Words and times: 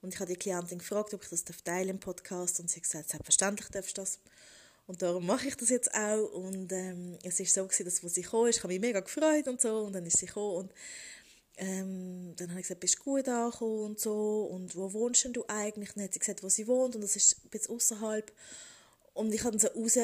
Und 0.00 0.14
ich 0.14 0.20
habe 0.20 0.30
die 0.30 0.38
Klientin 0.38 0.78
gefragt, 0.78 1.12
ob 1.14 1.22
ich 1.22 1.28
das 1.28 1.44
teilen 1.44 1.88
im 1.90 2.00
Podcast 2.00 2.60
und 2.60 2.70
sie 2.70 2.76
hat 2.76 2.84
gesagt, 2.84 3.08
selbstverständlich 3.10 3.68
darfst 3.68 3.96
du 3.96 4.02
das. 4.02 4.18
Und 4.86 5.02
darum 5.02 5.26
mache 5.26 5.48
ich 5.48 5.56
das 5.56 5.68
jetzt 5.68 5.92
auch. 5.94 6.32
Und 6.32 6.72
ähm, 6.72 7.18
es 7.22 7.40
ist 7.40 7.54
so 7.54 7.64
gewesen, 7.64 7.84
dass 7.84 8.02
als 8.02 8.14
sie 8.14 8.22
kam, 8.22 8.46
ist, 8.46 8.56
ich 8.56 8.62
habe 8.62 8.72
mich 8.72 8.80
mega 8.80 9.00
gefreut 9.00 9.46
und 9.48 9.60
so. 9.60 9.80
Und 9.80 9.92
dann 9.92 10.06
ist 10.06 10.18
sie 10.18 10.26
gekommen 10.26 10.56
und 10.56 10.72
ähm, 11.58 12.34
dann 12.36 12.50
habe 12.50 12.60
ich 12.60 12.66
gesagt, 12.66 12.80
bist 12.80 13.00
du 13.00 13.02
gut 13.02 13.28
angekommen 13.28 13.84
und 13.84 14.00
so. 14.00 14.48
Und 14.50 14.76
wo 14.76 14.92
wohnst 14.92 15.24
denn 15.24 15.32
du 15.32 15.44
eigentlich? 15.48 15.92
dann 15.92 16.04
hat 16.04 16.14
sie 16.14 16.20
gesagt, 16.20 16.42
wo 16.42 16.48
sie 16.48 16.66
wohnt 16.66 16.94
und 16.94 17.02
das 17.02 17.16
ist 17.16 17.44
ein 17.44 17.50
bisschen 17.50 17.74
außerhalb. 17.74 18.32
Und 19.14 19.34
ich 19.34 19.42
habe 19.44 19.58
dann 19.58 19.60
so 19.60 19.78
raus, 19.78 19.98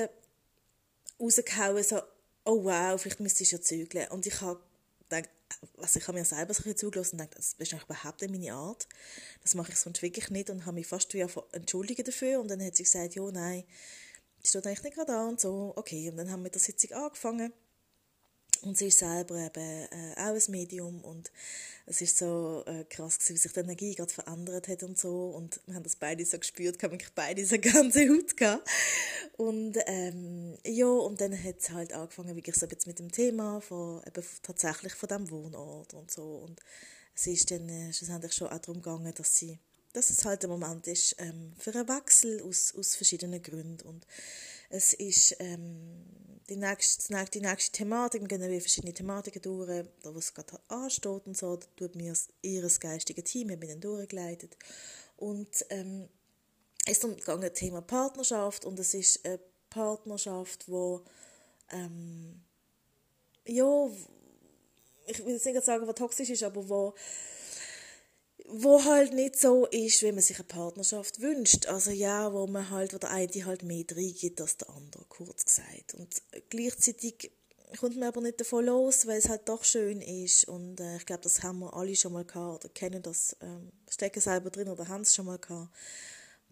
rausgehauen, 1.21 1.83
so, 1.85 2.03
oh 2.45 2.65
wow, 2.65 3.01
vielleicht 3.01 3.21
müsstest 3.21 3.53
du 3.53 3.57
ja 3.57 3.63
zügeln. 3.63 4.09
Und 4.09 4.27
ich 4.27 4.41
habe 4.41 4.61
gedacht, 5.23 5.35
also 5.79 5.99
ich 5.99 6.09
habe 6.09 6.19
mir 6.19 6.25
selber 6.25 6.55
so 6.55 6.73
zugelassen 6.73 7.17
und 7.17 7.31
gedacht, 7.31 7.39
das 7.39 7.55
ist 7.59 7.73
überhaupt 7.73 8.21
nicht 8.21 8.31
meine 8.31 8.55
Art. 8.55 8.89
Das 9.43 9.55
mache 9.55 9.73
ich 9.73 9.79
sonst 9.79 10.03
wirklich 10.03 10.31
nicht 10.31 10.51
und 10.51 10.67
habe 10.67 10.75
mich 10.75 10.87
fast 10.87 11.13
wieder 11.15 11.29
entschuldigt 11.53 12.07
dafür. 12.07 12.41
Und 12.41 12.49
dann 12.49 12.65
hat 12.65 12.77
sie 12.77 12.85
gesagt, 12.85 13.15
ja, 13.15 13.31
nein, 13.31 13.65
das 14.41 14.51
steht 14.51 14.67
eigentlich 14.67 14.83
nicht 14.83 14.97
gerade 14.97 15.15
an 15.15 15.29
und 15.31 15.41
so. 15.41 15.73
Okay, 15.77 16.11
und 16.11 16.17
dann 16.17 16.31
haben 16.31 16.41
wir 16.41 16.45
mit 16.45 16.55
der 16.55 16.61
Sitzung 16.63 16.93
angefangen. 16.93 17.53
Und 18.65 18.79
sie 18.79 18.87
ist 18.87 18.99
selber 18.99 19.37
eben 19.37 19.87
äh, 19.91 20.15
auch 20.17 20.35
ein 20.35 20.43
Medium 20.49 21.05
und 21.05 21.31
es 21.85 22.01
ist 22.01 22.17
so 22.17 22.65
äh, 22.67 22.85
krass 22.85 23.19
gewesen, 23.19 23.35
wie 23.35 23.39
sich 23.39 23.53
die 23.53 23.61
Energie 23.61 23.95
gerade 23.95 24.13
verändert 24.13 24.69
hat 24.69 24.83
und 24.83 24.99
so 24.99 25.29
und 25.31 25.61
wir 25.67 25.75
haben 25.75 25.83
das 25.83 25.97
beide 25.97 26.25
so 26.25 26.39
gespürt, 26.39 26.83
haben 26.83 26.93
wirklich 26.93 27.13
beide 27.15 27.45
so 27.45 27.57
ganze 27.61 28.09
Haut 28.09 28.35
gehabt. 28.37 28.67
Und 29.37 29.77
ähm, 29.87 30.57
ja, 30.65 30.87
und 30.87 31.21
dann 31.21 31.33
hat 31.45 31.59
es 31.59 31.71
halt 31.71 31.93
angefangen 31.93 32.37
wirklich 32.37 32.57
so 32.57 32.65
jetzt 32.67 32.87
mit 32.87 32.99
dem 32.99 33.13
Thema 33.13 33.61
von 33.61 34.03
eben 34.07 34.25
tatsächlich 34.43 34.95
von 34.95 35.09
dem 35.11 35.31
Wohnort 35.31 35.93
und 35.93 36.11
so 36.11 36.23
und 36.23 36.59
es 37.15 37.27
ist 37.27 37.51
dann 37.51 37.69
äh, 37.69 37.93
schlussendlich 37.93 38.33
schon 38.33 38.49
auch 38.49 38.59
darum 38.59 38.81
gegangen, 38.81 39.13
dass 39.15 39.37
sie 39.37 39.59
dass 39.95 40.11
es 40.11 40.25
halt 40.25 40.43
der 40.43 40.51
Moment 40.51 40.87
ist 40.87 41.17
ähm, 41.19 41.55
für 41.59 41.73
einen 41.75 41.89
Wechsel 41.89 42.43
aus, 42.43 42.75
aus 42.77 42.97
verschiedenen 42.97 43.43
Gründen 43.43 43.81
und 43.89 44.07
es 44.69 44.93
ist 44.93 45.37
ähm, 45.39 46.05
die 46.49 46.57
nächste, 46.57 47.25
die 47.33 47.41
nächste 47.41 47.73
Thematik, 47.73 48.21
wir 48.21 48.29
gehen 48.29 48.51
wie 48.51 48.61
verschiedene 48.61 48.93
Thematiken 48.93 49.41
durch, 49.41 49.87
da 50.03 50.15
was 50.15 50.35
gerade 50.35 50.59
ansteht 50.69 51.27
und 51.27 51.37
so, 51.37 51.57
da 51.57 51.67
tut 51.77 51.95
mir 51.95 52.13
ihr 52.43 52.69
geistige 52.81 53.23
Team, 53.23 53.51
ich 53.51 53.61
bin 53.61 53.71
dann 53.71 53.81
durchgeleitet. 53.81 54.57
Und 55.17 55.65
ähm, 55.71 56.09
es 56.87 56.99
ist 56.99 57.05
dann 57.05 57.43
ein 57.43 57.55
Thema 57.55 57.81
Partnerschaft 57.81 58.65
und 58.65 58.79
es 58.79 58.93
ist 58.95 59.25
eine 59.25 59.39
Partnerschaft, 59.71 60.69
wo 60.69 61.03
ähm, 61.71 62.43
ja, 63.47 63.89
ich 65.07 65.25
will 65.25 65.35
jetzt 65.35 65.47
nicht 65.47 65.65
sagen, 65.65 65.87
was 65.87 65.95
toxisch 65.95 66.31
ist, 66.31 66.43
aber 66.43 66.69
wo 66.69 66.95
wo 68.47 68.85
halt 68.85 69.13
nicht 69.13 69.39
so 69.39 69.67
ist, 69.67 70.03
wie 70.03 70.13
man 70.13 70.23
sich 70.23 70.37
eine 70.37 70.45
Partnerschaft 70.45 71.21
wünscht. 71.21 71.67
Also 71.67 71.91
ja, 71.91 72.33
wo 72.33 72.47
man 72.47 72.71
halt, 72.71 72.93
wo 72.93 72.99
der 72.99 73.11
eine 73.11 73.45
halt 73.45 73.63
mehr 73.63 73.85
reingibt 73.91 74.41
als 74.41 74.57
der 74.59 74.71
andere, 74.71 75.05
kurz 75.09 75.45
gesagt. 75.45 75.95
Und 75.95 76.23
gleichzeitig 76.51 77.33
kommt 77.79 77.97
man 77.97 78.09
aber 78.09 78.21
nicht 78.21 78.41
davon 78.41 78.67
los, 78.67 79.07
weil 79.07 79.19
es 79.19 79.29
halt 79.29 79.49
doch 79.49 79.65
schön 79.65 80.01
ist. 80.01 80.47
Und 80.47 80.81
äh, 80.81 80.97
ich 80.97 81.07
glaube, 81.07 81.23
das 81.23 81.43
haben 81.43 81.61
wir 81.61 81.75
alle 81.75 81.97
schon 81.97 82.13
mal 82.13 82.25
gehabt 82.25 82.65
oder 82.65 82.73
kennen 82.73 83.03
das, 83.03 83.37
ähm, 83.41 83.73
stecken 83.89 84.21
selber 84.21 84.51
drin 84.51 84.69
oder 84.69 84.89
haben 84.89 85.03
es 85.03 85.15
schon 85.15 85.27
mal 85.27 85.39
gehabt, 85.39 85.75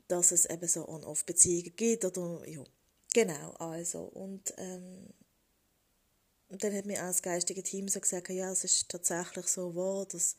dass 0.09 0.33
es 0.33 0.47
eben 0.47 0.67
so 0.67 0.89
On-Off-Beziehungen 0.89 1.77
gibt 1.77 2.05
oder 2.05 2.43
ja, 2.49 2.65
genau, 3.15 3.53
also. 3.59 4.01
Und 4.01 4.53
ähm, 4.57 5.09
dann 6.49 6.75
hat 6.75 6.87
mir 6.87 7.03
auch 7.03 7.07
das 7.09 7.23
geistige 7.23 7.63
Team 7.63 7.89
so 7.89 8.01
gesagt, 8.01 8.29
ja, 8.31 8.51
es 8.51 8.65
ist 8.65 8.89
tatsächlich 8.89 9.47
so 9.47 9.75
wahr, 9.75 10.07
dass 10.07 10.37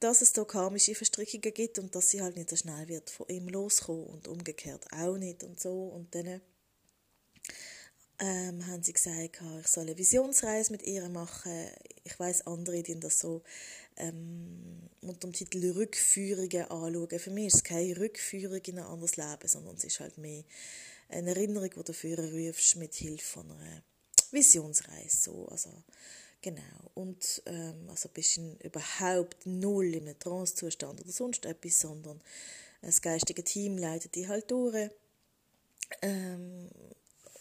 dass 0.00 0.20
es 0.20 0.32
da 0.32 0.44
karmische 0.44 0.94
Verstrickungen 0.94 1.52
gibt 1.52 1.78
und 1.78 1.94
dass 1.94 2.10
sie 2.10 2.22
halt 2.22 2.36
nicht 2.36 2.50
so 2.50 2.56
schnell 2.56 2.88
wird 2.88 3.10
von 3.10 3.28
ihm 3.28 3.48
loskommen 3.48 4.06
und 4.06 4.28
umgekehrt 4.28 4.86
auch 4.92 5.16
nicht 5.16 5.42
und 5.44 5.58
so. 5.60 5.84
Und 5.84 6.14
dann 6.14 6.40
ähm, 8.20 8.66
haben 8.66 8.82
sie 8.82 8.92
gesagt, 8.92 9.40
ich 9.60 9.68
soll 9.68 9.84
eine 9.84 9.98
Visionsreise 9.98 10.72
mit 10.72 10.82
ihr 10.82 11.08
machen. 11.08 11.68
Ich 12.04 12.18
weiß 12.18 12.46
andere, 12.46 12.82
die 12.82 12.98
das 12.98 13.20
so 13.20 13.42
ähm, 13.96 14.88
unter 15.00 15.28
dem 15.28 15.32
Titel 15.32 15.72
Rückführungen 15.72 16.68
anschauen. 16.68 17.18
Für 17.18 17.30
mich 17.30 17.46
ist 17.46 17.54
es 17.56 17.64
keine 17.64 17.96
Rückführung 17.98 18.60
in 18.64 18.78
ein 18.78 18.84
anderes 18.84 19.16
Leben, 19.16 19.46
sondern 19.46 19.76
es 19.76 19.84
ist 19.84 20.00
halt 20.00 20.18
mehr 20.18 20.44
eine 21.08 21.30
Erinnerung, 21.30 21.70
die 21.70 21.76
du 21.76 21.82
dafür 21.82 22.18
rufst 22.18 22.76
mit 22.76 22.94
Hilfe 22.94 23.40
einer 23.40 23.82
Visionsreise. 24.30 25.16
So. 25.16 25.48
Also, 25.48 25.70
Genau. 26.40 26.62
Und 26.94 27.42
ähm, 27.46 27.88
also 27.90 28.08
bist 28.08 28.36
du 28.36 28.56
überhaupt 28.62 29.44
null 29.46 29.94
in 29.94 30.04
einem 30.04 30.18
Trance-Zustand 30.18 31.00
oder 31.00 31.12
sonst 31.12 31.44
etwas, 31.44 31.80
sondern 31.80 32.20
das 32.80 33.02
geistige 33.02 33.42
Team 33.42 33.76
leitet 33.76 34.14
dich 34.14 34.28
halt 34.28 34.50
durch. 34.50 34.90
Ähm, 36.02 36.68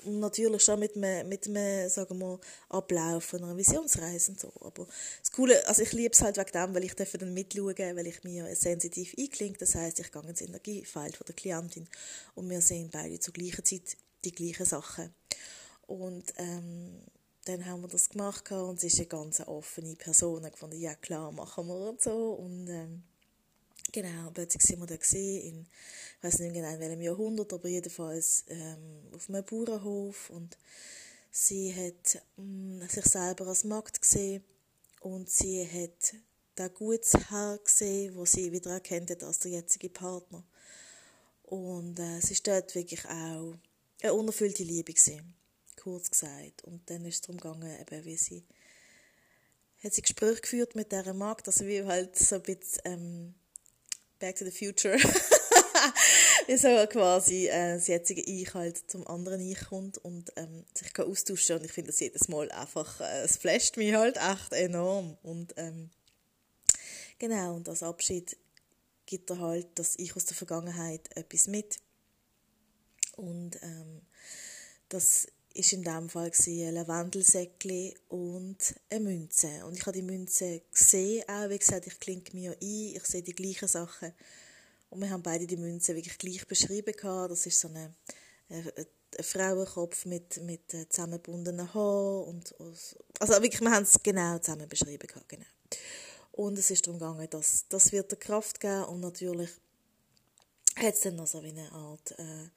und 0.03 0.19
natürlich 0.19 0.63
schon 0.63 0.79
mit 0.79 0.95
einem, 0.95 1.27
mit 1.27 1.47
einem, 1.47 1.89
sagen 1.89 2.17
wir, 2.19 2.39
Ablauf 2.69 3.33
einer 3.33 3.57
Visionsreise 3.57 4.31
und 4.31 4.39
so. 4.39 4.53
Aber 4.61 4.87
das 5.19 5.31
Coole, 5.31 5.67
also 5.67 5.81
ich 5.81 5.91
liebe 5.91 6.13
es 6.13 6.21
halt 6.21 6.37
wegen 6.37 6.51
dem, 6.51 6.73
weil 6.73 6.83
ich 6.85 6.93
dann 6.93 7.33
mitschauen 7.33 7.75
weil 7.77 8.07
ich 8.07 8.23
mir 8.23 8.55
sensitiv 8.55 9.13
einklinge. 9.17 9.57
Das 9.57 9.75
heißt, 9.75 9.99
ich 9.99 10.11
gehe 10.11 10.21
ins 10.23 10.41
Energiefeld 10.41 11.17
von 11.17 11.25
der 11.25 11.35
Klientin 11.35 11.87
und 12.35 12.49
wir 12.49 12.61
sehen 12.61 12.89
beide 12.91 13.19
zur 13.19 13.33
gleichen 13.33 13.65
Zeit 13.65 13.97
die 14.23 14.31
gleichen 14.31 14.65
Sachen. 14.65 15.13
Und 15.87 16.33
ähm, 16.37 17.01
dann 17.47 17.65
haben 17.65 17.81
wir 17.81 17.87
das 17.87 18.09
gemacht 18.09 18.51
und 18.51 18.79
sie 18.79 18.87
ist 18.87 18.97
eine 18.97 19.07
ganz 19.07 19.39
offene 19.41 19.95
Person. 19.95 20.45
Ich 20.45 20.55
fand, 20.55 20.73
ja 20.73 20.95
klar, 20.95 21.31
machen 21.31 21.67
wir 21.67 21.89
und 21.89 22.01
so. 22.01 22.33
Und 22.33 22.67
ähm, 22.67 23.03
genau, 23.91 24.31
plötzlich 24.33 24.63
sind 24.63 24.79
wir 24.79 24.85
da 24.85 24.97
gesehen 24.97 25.41
in, 25.43 25.67
ich 26.17 26.23
weiß 26.23 26.39
nicht 26.39 26.53
genau 26.53 26.73
in 26.73 26.79
welchem 26.79 27.01
Jahrhundert, 27.01 27.53
aber 27.53 27.69
jedenfalls 27.69 28.43
ähm, 28.47 29.01
auf 29.13 29.29
einem 29.29 29.45
Bauernhof 29.45 30.29
und 30.31 30.57
sie 31.31 31.73
hat 31.73 32.21
mh, 32.37 32.85
mm, 32.85 32.89
sich 32.89 33.05
selber 33.05 33.47
als 33.47 33.63
Magd 33.63 34.01
gesehen 34.01 34.43
und 35.01 35.29
sie 35.29 35.65
hat 35.65 36.15
den 36.57 36.73
guten 36.73 37.21
Herr 37.29 37.59
gesehen, 37.59 38.15
wo 38.15 38.25
sie 38.25 38.51
wieder 38.51 38.71
erkennt 38.71 39.11
hat 39.11 39.23
als 39.23 39.39
der 39.39 39.51
jetzige 39.51 39.89
Partner. 39.89 40.43
Und 41.43 41.99
äh, 41.99 42.17
es 42.17 42.31
ist 42.31 42.45
dort 42.47 42.75
wirklich 42.75 43.05
auch 43.05 43.55
eine 44.01 44.13
unerfüllte 44.13 44.63
Liebe 44.63 44.93
gesehen 44.93 45.37
kurz 45.77 46.11
gesagt. 46.11 46.63
Und 46.63 46.89
dann 46.89 47.05
ist 47.05 47.15
es 47.15 47.21
darum 47.21 47.37
gegangen, 47.37 47.79
eben, 47.79 48.05
wie 48.05 48.17
sie 48.17 48.43
hat 49.83 49.93
sie 49.93 50.01
Gespräche 50.01 50.41
geführt 50.41 50.75
mit 50.75 50.91
dieser 50.91 51.13
Magd, 51.13 51.47
also 51.47 51.65
wie 51.65 51.83
halt 51.83 52.17
so 52.17 52.35
ein 52.35 52.41
bisschen 52.41 52.81
ähm, 52.85 53.35
Back 54.19 54.35
to 54.37 54.45
the 54.45 54.51
Future. 54.51 54.97
wie 56.47 56.57
so 56.57 56.67
quasi 56.87 57.47
äh, 57.47 57.75
das 57.75 57.87
jetzige 57.87 58.21
Ich 58.21 58.53
halt 58.53 58.89
zum 58.89 59.05
anderen 59.05 59.41
Ich 59.41 59.59
kommt 59.67 59.97
und 59.99 60.31
ähm, 60.35 60.65
sich 60.73 60.93
kann 60.93 61.07
austauschen 61.07 61.57
und 61.57 61.65
ich 61.65 61.71
finde 61.71 61.91
das 61.91 61.99
jedes 61.99 62.27
Mal 62.27 62.51
einfach, 62.51 63.01
äh, 63.01 63.21
es 63.23 63.37
flasht 63.37 63.77
mich 63.77 63.93
halt 63.93 64.17
echt 64.17 64.53
enorm 64.53 65.17
und 65.23 65.53
ähm, 65.57 65.89
genau, 67.19 67.55
und 67.55 67.69
als 67.69 67.83
Abschied 67.83 68.37
gibt 69.05 69.29
er 69.29 69.39
halt 69.39 69.67
das 69.75 69.95
Ich 69.97 70.15
aus 70.15 70.25
der 70.25 70.35
Vergangenheit 70.35 71.15
etwas 71.15 71.47
mit 71.47 71.77
und 73.15 73.61
ähm, 73.61 74.01
das 74.89 75.27
ist 75.57 75.73
in 75.73 75.83
dem 75.83 76.09
Fall 76.09 76.31
ein 76.31 76.73
Lavendelsäckchen 76.73 77.93
und 78.09 78.75
eine 78.89 78.99
Münze. 78.99 79.65
Und 79.65 79.77
ich 79.77 79.81
habe 79.85 79.97
die 79.97 80.03
Münze 80.03 80.61
gesehen, 80.71 81.23
auch 81.27 81.49
wie 81.49 81.57
gesagt, 81.57 81.87
ich 81.87 81.99
klinke 81.99 82.35
mir 82.35 82.51
ein, 82.51 82.95
ich 82.95 83.05
sehe 83.05 83.23
die 83.23 83.33
gleichen 83.33 83.67
Sachen. 83.67 84.13
Und 84.89 85.01
wir 85.01 85.09
haben 85.09 85.23
beide 85.23 85.47
die 85.47 85.57
Münze 85.57 85.95
wirklich 85.95 86.17
gleich 86.17 86.47
beschrieben 86.47 86.93
gehabt. 86.95 87.31
Das 87.31 87.45
ist 87.45 87.59
so 87.59 87.69
ein 87.69 87.95
Frauenkopf 89.19 90.05
mit, 90.05 90.41
mit 90.43 90.61
zusammengebundenen 90.89 91.73
Haaren 91.73 92.23
und, 92.25 92.55
also 92.59 93.41
wirklich, 93.41 93.61
wir 93.61 93.71
haben 93.71 93.83
es 93.83 94.01
genau 94.01 94.37
zusammen 94.39 94.67
beschrieben 94.67 95.07
gehabt, 95.07 95.29
genau. 95.29 95.45
Und 96.31 96.57
es 96.59 96.69
ist 96.69 96.85
darum 96.85 96.99
gegangen, 96.99 97.27
dass 97.29 97.65
das 97.67 97.91
wird 97.91 98.11
der 98.11 98.19
Kraft 98.19 98.59
geben 98.59 98.83
und 98.85 98.99
natürlich 98.99 99.49
hat 100.75 100.93
es 100.93 101.01
dann 101.01 101.19
also 101.19 101.43
wie 101.43 101.49
eine 101.49 101.71
Art 101.71 102.11
äh, 102.19 102.49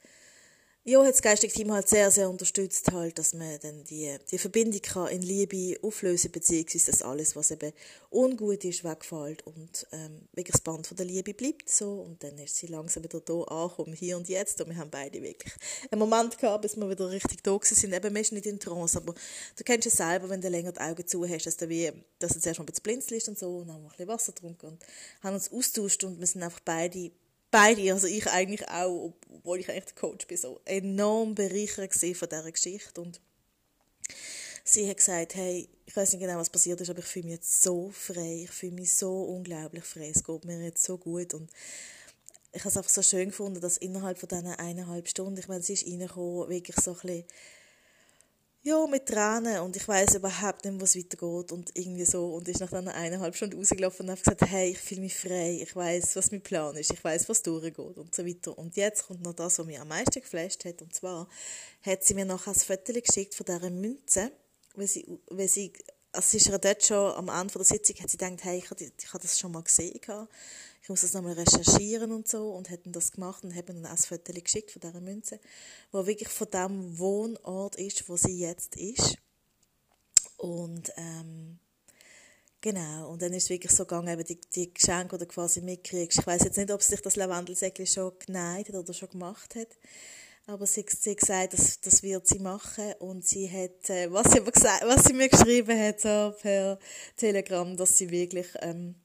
ja, 0.90 1.04
hat 1.04 1.12
das 1.12 1.22
geistige 1.22 1.52
Team 1.52 1.72
halt 1.72 1.88
sehr, 1.88 2.10
sehr 2.10 2.28
unterstützt, 2.28 2.90
halt, 2.90 3.16
dass 3.18 3.32
man 3.32 3.60
dann 3.62 3.84
die, 3.84 4.16
die 4.28 4.38
Verbindung 4.38 4.82
kann 4.82 5.06
in 5.08 5.22
Liebe 5.22 5.78
auflösen 5.82 6.32
beziehungsweise 6.32 6.90
dass 6.90 7.02
alles, 7.02 7.36
was 7.36 7.52
eben 7.52 7.72
ungut 8.10 8.64
ist, 8.64 8.82
wegfällt 8.82 9.46
und 9.46 9.86
ähm, 9.92 10.22
wirklich 10.32 10.52
das 10.52 10.62
Band 10.62 10.88
von 10.88 10.96
der 10.96 11.06
Liebe 11.06 11.32
bleibt 11.32 11.70
so 11.70 12.00
und 12.00 12.24
dann 12.24 12.36
ist 12.38 12.56
sie 12.56 12.66
langsam 12.66 13.04
wieder 13.04 13.20
da 13.20 13.40
angekommen, 13.42 13.92
hier 13.92 14.16
und 14.16 14.28
jetzt 14.28 14.60
und 14.60 14.68
wir 14.68 14.76
haben 14.78 14.90
beide 14.90 15.22
wirklich 15.22 15.52
einen 15.92 16.00
Moment 16.00 16.36
gehabt, 16.36 16.62
bis 16.62 16.76
wir 16.76 16.90
wieder 16.90 17.08
richtig 17.08 17.44
da 17.44 17.56
sind. 17.62 17.94
Eben, 17.94 18.12
man 18.12 18.22
ist 18.22 18.32
nicht 18.32 18.46
in 18.46 18.58
Trance, 18.58 18.98
aber 18.98 19.14
du 19.14 19.64
kennst 19.64 19.86
es 19.86 19.92
selber, 19.92 20.28
wenn 20.28 20.40
du 20.40 20.48
länger 20.48 20.72
die 20.72 20.80
Augen 20.80 21.06
zu 21.06 21.24
hast, 21.28 21.46
dass 21.46 21.56
du 21.56 21.68
wie, 21.68 21.92
dass 22.18 22.32
du 22.32 22.40
zuerst 22.40 22.58
mal 22.58 22.64
ein 22.64 22.66
bisschen 22.66 22.82
blinzelst 22.82 23.28
und 23.28 23.38
so 23.38 23.58
und 23.58 23.68
dann 23.68 23.76
haben 23.76 23.82
wir 23.84 23.90
ein 23.90 23.96
bisschen 23.96 24.08
Wasser 24.08 24.32
getrunken 24.32 24.66
und 24.66 24.82
haben 25.22 25.34
uns 25.34 25.52
austauscht 25.52 26.02
und 26.02 26.18
wir 26.18 26.26
sind 26.26 26.42
einfach 26.42 26.60
beide 26.64 27.12
beide, 27.50 27.92
also 27.92 28.06
ich 28.06 28.26
eigentlich 28.28 28.68
auch, 28.68 29.12
obwohl 29.28 29.60
ich 29.60 29.68
eigentlich 29.68 29.86
der 29.86 29.94
Coach 29.94 30.26
bin, 30.26 30.36
so 30.36 30.60
enorm 30.64 31.34
bereichert 31.34 31.94
von 31.94 32.28
dieser 32.28 32.52
Geschichte. 32.52 33.00
Und 33.00 33.20
sie 34.64 34.88
hat 34.88 34.98
gesagt, 34.98 35.34
hey, 35.34 35.68
ich 35.86 35.96
weiß 35.96 36.12
nicht 36.12 36.20
genau, 36.20 36.38
was 36.38 36.50
passiert 36.50 36.80
ist, 36.80 36.90
aber 36.90 37.00
ich 37.00 37.06
fühle 37.06 37.24
mich 37.24 37.34
jetzt 37.34 37.62
so 37.62 37.90
frei, 37.90 38.42
ich 38.44 38.50
fühle 38.50 38.72
mich 38.72 38.92
so 38.92 39.22
unglaublich 39.22 39.84
frei, 39.84 40.10
es 40.14 40.22
geht 40.22 40.44
mir 40.44 40.62
jetzt 40.62 40.84
so 40.84 40.98
gut. 40.98 41.34
Und 41.34 41.50
ich 42.52 42.60
habe 42.60 42.70
es 42.70 42.76
einfach 42.76 42.90
so 42.90 43.02
schön 43.02 43.30
gefunden, 43.30 43.60
dass 43.60 43.76
innerhalb 43.76 44.18
von 44.18 44.28
diesen 44.28 44.46
eineinhalb 44.46 45.08
Stunden, 45.08 45.38
ich 45.38 45.48
meine, 45.48 45.62
sie 45.62 45.74
ist 45.74 45.86
reingekommen, 45.86 46.48
wirklich 46.48 46.76
so 46.76 46.92
ein 46.92 46.98
bisschen 47.00 47.24
ja, 48.62 48.86
mit 48.86 49.06
Tränen. 49.06 49.60
Und 49.60 49.76
ich 49.76 49.86
weiß 49.86 50.16
überhaupt 50.16 50.64
nicht, 50.64 50.80
was 50.80 50.96
weitergeht. 50.96 51.52
Und 51.52 51.70
irgendwie 51.74 52.04
so. 52.04 52.34
Und 52.34 52.48
ist 52.48 52.60
nach 52.60 52.72
einer 52.72 52.94
eineinhalb 52.94 53.34
Stunden 53.34 53.58
rausgelaufen 53.58 54.06
und 54.06 54.12
hat 54.12 54.22
gesagt, 54.22 54.42
hey, 54.50 54.70
ich 54.70 54.78
fühle 54.78 55.02
mich 55.02 55.16
frei, 55.16 55.60
ich 55.62 55.74
weiß, 55.74 56.16
was 56.16 56.30
mein 56.30 56.42
Plan 56.42 56.76
ist, 56.76 56.92
ich 56.92 57.02
weiß, 57.02 57.28
was 57.28 57.42
durchgeht. 57.42 57.78
Und 57.78 58.14
so 58.14 58.26
weiter. 58.26 58.56
Und 58.58 58.76
jetzt 58.76 59.06
kommt 59.06 59.22
noch 59.22 59.34
das, 59.34 59.58
was 59.58 59.66
mich 59.66 59.80
am 59.80 59.88
meisten 59.88 60.20
geflasht 60.20 60.64
hat. 60.64 60.82
Und 60.82 60.94
zwar 60.94 61.28
hat 61.82 62.04
sie 62.04 62.14
mir 62.14 62.24
noch 62.24 62.46
ein 62.46 62.54
Foto 62.54 62.92
geschickt 62.92 63.34
von 63.34 63.46
dieser 63.46 63.70
Münze, 63.70 64.32
weil 64.74 64.86
sie, 64.86 65.06
weil 65.28 65.48
sie 65.48 65.72
also 66.12 66.28
sie 66.28 66.36
ist 66.38 66.48
ja 66.48 66.58
dort 66.58 66.84
schon 66.84 67.14
am 67.14 67.28
Ende 67.28 67.52
der 67.52 67.64
Sitzung, 67.64 67.96
hat 68.00 68.10
sie 68.10 68.16
gedacht, 68.16 68.44
hey, 68.44 68.58
ich 68.58 68.70
habe, 68.70 69.20
das 69.22 69.38
schon 69.38 69.52
mal 69.52 69.62
gesehen 69.62 70.00
muss 70.90 71.02
das 71.02 71.14
nochmal 71.14 71.34
recherchieren 71.34 72.10
und 72.10 72.28
so 72.28 72.50
und 72.50 72.68
hätten 72.68 72.90
das 72.92 73.12
gemacht 73.12 73.44
und 73.44 73.54
haben 73.54 73.66
dann 73.66 73.86
auch 73.86 73.90
ein 73.92 73.96
Foto 73.96 74.32
geschickt 74.32 74.72
von 74.72 74.80
dieser 74.80 75.00
Münze, 75.00 75.38
wo 75.92 76.04
wirklich 76.04 76.28
von 76.28 76.48
dem 76.50 76.98
Wohnort 76.98 77.76
ist, 77.76 78.08
wo 78.08 78.16
sie 78.16 78.40
jetzt 78.40 78.76
ist. 78.76 79.16
Und 80.36 80.92
ähm, 80.96 81.60
genau, 82.60 83.10
und 83.10 83.22
dann 83.22 83.32
ist 83.32 83.44
es 83.44 83.50
wirklich 83.50 83.72
so 83.72 83.84
gegangen, 83.84 84.08
eben 84.08 84.24
die, 84.24 84.40
die 84.54 84.74
Geschenke, 84.74 85.16
die 85.16 85.24
du 85.24 85.32
quasi 85.32 85.60
mitkriegst. 85.60 86.18
Ich 86.18 86.26
weiß 86.26 86.42
jetzt 86.42 86.56
nicht, 86.56 86.72
ob 86.72 86.82
sie 86.82 86.90
sich 86.90 87.02
das 87.02 87.14
Lavendelsäckchen 87.14 87.86
schon 87.86 88.12
geneigt 88.26 88.70
hat 88.70 88.74
oder 88.74 88.92
schon 88.92 89.10
gemacht 89.10 89.54
hat, 89.54 89.68
aber 90.46 90.66
sie 90.66 90.80
hat 90.80 91.16
gesagt, 91.18 91.52
das, 91.52 91.80
das 91.80 92.02
wird 92.02 92.26
sie 92.26 92.40
machen 92.40 92.94
und 92.98 93.24
sie 93.24 93.48
hat, 93.48 93.88
äh, 93.90 94.12
was, 94.12 94.32
sie 94.32 94.40
aber 94.40 94.50
gesagt, 94.50 94.82
was 94.84 95.04
sie 95.04 95.12
mir 95.12 95.28
geschrieben 95.28 95.78
hat 95.78 96.00
so 96.00 96.34
per 96.40 96.80
Telegram, 97.16 97.76
dass 97.76 97.96
sie 97.96 98.10
wirklich... 98.10 98.48
Ähm, 98.60 98.96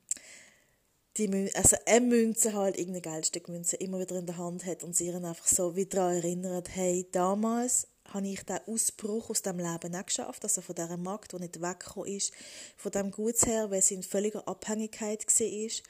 die 1.17 1.27
Münze, 1.27 1.56
also 1.56 1.77
eine 1.85 2.06
Münze 2.06 2.53
halt, 2.53 2.77
irgendeine 2.77 3.01
Geldstück 3.01 3.47
Münze 3.47 3.77
immer 3.77 4.00
wieder 4.00 4.17
in 4.17 4.25
der 4.25 4.38
Hand 4.38 4.65
hat 4.65 4.83
und 4.83 4.95
sie 4.95 5.07
ihren 5.07 5.25
einfach 5.25 5.47
so 5.47 5.75
wieder 5.75 5.97
daran 5.97 6.15
erinnert, 6.17 6.75
hey, 6.75 7.07
damals 7.12 7.88
habe 8.06 8.27
ich 8.27 8.44
den 8.44 8.59
Ausbruch 8.67 9.29
aus 9.29 9.41
dem 9.41 9.57
Leben 9.57 9.95
auch 9.95 10.06
geschafft, 10.06 10.44
also 10.44 10.62
von 10.62 10.75
dieser 10.75 10.97
Magd, 10.97 11.31
die 11.31 11.38
nicht 11.38 11.62
weggekommen 11.62 12.09
ist, 12.09 12.33
von 12.77 12.91
dem 12.91 13.12
Gutsherr, 13.12 13.71
weil 13.71 13.81
sie 13.81 13.95
in 13.95 14.03
völliger 14.03 14.47
Abhängigkeit 14.47 15.25
war 15.25 15.83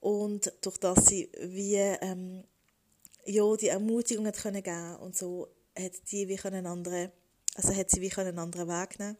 und 0.00 0.52
durch 0.62 0.78
das 0.78 1.06
sie 1.06 1.30
wie 1.40 1.76
ähm, 1.76 2.44
ja, 3.24 3.56
die 3.56 3.68
Ermutigung 3.68 4.26
hat 4.26 4.38
können 4.38 4.62
geben 4.62 4.96
und 4.96 5.16
so 5.16 5.48
hat 5.78 5.92
die 6.10 6.28
wie 6.28 6.40
einen 6.40 6.66
anderen, 6.66 7.10
also 7.54 7.74
hat 7.74 7.90
sie 7.90 8.00
wie 8.00 8.12
einen 8.12 8.38
anderen 8.38 8.68
Weg 8.68 8.98
nehmen 8.98 9.16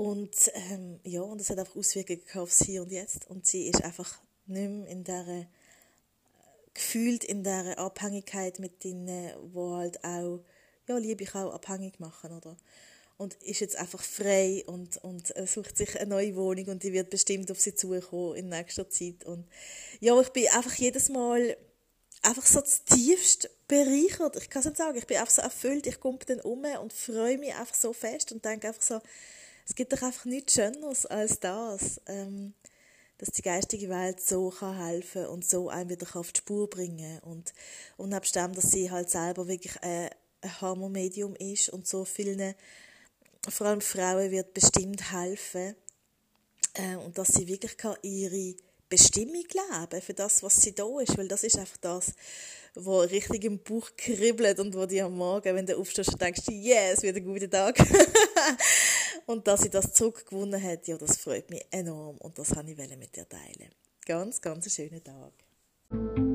und 0.00 0.50
ähm, 0.54 0.98
ja, 1.04 1.20
und 1.20 1.42
das 1.42 1.50
hat 1.50 1.58
einfach 1.58 1.76
Auswirkungen 1.76 2.22
aufs 2.36 2.64
Hier 2.64 2.80
und 2.80 2.90
Jetzt. 2.90 3.28
Und 3.28 3.46
sie 3.46 3.68
ist 3.68 3.84
einfach 3.84 4.18
nicht 4.46 4.70
mehr 4.70 4.88
in 4.88 5.04
dieser, 5.04 5.28
äh, 5.28 5.46
gefühlt 6.72 7.22
in 7.22 7.44
dieser 7.44 7.76
Abhängigkeit 7.76 8.60
mit 8.60 8.82
denen, 8.82 9.30
wo 9.52 9.74
halt 9.74 10.02
auch, 10.02 10.40
ja, 10.88 10.96
Liebe 10.96 11.26
kann 11.26 11.48
auch 11.48 11.52
abhängig 11.52 12.00
machen, 12.00 12.32
oder? 12.32 12.56
Und 13.18 13.34
ist 13.42 13.60
jetzt 13.60 13.76
einfach 13.76 14.02
frei 14.02 14.64
und, 14.66 14.96
und 15.04 15.36
äh, 15.36 15.46
sucht 15.46 15.76
sich 15.76 16.00
eine 16.00 16.08
neue 16.08 16.34
Wohnung 16.34 16.68
und 16.68 16.82
die 16.82 16.94
wird 16.94 17.10
bestimmt 17.10 17.50
auf 17.50 17.60
sie 17.60 17.74
zukommen 17.74 18.36
in 18.36 18.48
nächster 18.48 18.88
Zeit. 18.88 19.26
Und 19.26 19.46
ja, 20.00 20.18
ich 20.18 20.30
bin 20.30 20.48
einfach 20.48 20.76
jedes 20.76 21.10
Mal 21.10 21.58
einfach 22.22 22.46
so 22.46 22.62
tiefst 22.62 23.50
bereichert. 23.68 24.36
Ich 24.36 24.48
kann 24.48 24.60
es 24.60 24.64
nicht 24.66 24.78
sagen, 24.78 24.96
ich 24.96 25.06
bin 25.06 25.18
einfach 25.18 25.34
so 25.34 25.42
erfüllt, 25.42 25.86
ich 25.86 26.00
komme 26.00 26.20
dann 26.24 26.40
um 26.40 26.64
und 26.80 26.94
freue 26.94 27.36
mich 27.36 27.54
einfach 27.54 27.74
so 27.74 27.92
fest 27.92 28.32
und 28.32 28.42
denke 28.42 28.68
einfach 28.68 28.80
so, 28.80 29.02
es 29.70 29.76
gibt 29.76 29.92
doch 29.92 30.02
einfach 30.02 30.24
nichts 30.24 30.54
Schöneres 30.54 31.06
als 31.06 31.38
das, 31.38 32.00
ähm, 32.06 32.54
dass 33.18 33.30
die 33.30 33.42
geistige 33.42 33.88
Welt 33.88 34.20
so 34.20 34.50
kann 34.50 34.76
helfen 34.76 35.26
und 35.26 35.48
so 35.48 35.68
einen 35.68 35.88
wieder 35.88 36.08
auf 36.16 36.32
die 36.32 36.38
Spur 36.38 36.68
bringen 36.68 37.20
und 37.20 37.54
und 37.96 38.08
nebst 38.08 38.34
dem, 38.34 38.52
dass 38.52 38.72
sie 38.72 38.90
halt 38.90 39.10
selber 39.10 39.46
wirklich 39.46 39.80
ein, 39.82 40.10
ein 40.40 40.60
Hormonmedium 40.60 41.36
ist 41.36 41.68
und 41.68 41.86
so 41.86 42.04
vielen, 42.04 42.56
vor 43.48 43.68
allem 43.68 43.80
Frauen 43.80 44.32
wird 44.32 44.54
bestimmt 44.54 45.12
helfen 45.12 45.76
äh, 46.74 46.96
und 46.96 47.16
dass 47.16 47.28
sie 47.28 47.46
wirklich 47.46 47.76
kann 47.76 47.94
ihre 48.02 48.56
Bestimmung 48.88 49.44
leben 49.44 50.02
für 50.02 50.14
das, 50.14 50.42
was 50.42 50.56
sie 50.56 50.74
da 50.74 51.00
ist, 51.00 51.16
weil 51.16 51.28
das 51.28 51.44
ist 51.44 51.56
einfach 51.56 51.76
das, 51.76 52.12
wo 52.74 52.98
richtig 53.00 53.44
im 53.44 53.60
Bauch 53.60 53.88
kribbelt 53.96 54.58
und 54.58 54.74
wo 54.74 54.84
dir 54.84 55.04
am 55.04 55.16
Morgen, 55.16 55.54
wenn 55.54 55.64
du 55.64 55.78
aufstehst, 55.78 56.20
denkst, 56.20 56.42
yes, 56.48 57.02
wieder 57.02 57.18
ein 57.18 57.24
guter 57.24 57.48
Tag. 57.48 57.78
und 59.30 59.46
dass 59.46 59.62
sie 59.62 59.70
das 59.70 59.92
zurückgewonnen 59.92 60.62
hat, 60.62 60.88
ja, 60.88 60.96
das 60.96 61.18
freut 61.18 61.50
mich 61.50 61.64
enorm 61.70 62.16
und 62.18 62.38
das 62.38 62.54
wollte 62.56 62.72
ich 62.72 62.96
mit 62.96 63.14
dir 63.14 63.28
teilen. 63.28 63.70
Ganz, 64.04 64.40
ganz 64.40 64.74
schönen 64.74 65.02
Tag. 65.04 66.29